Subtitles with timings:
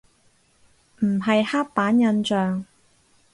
[1.01, 2.65] 唔係刻板印象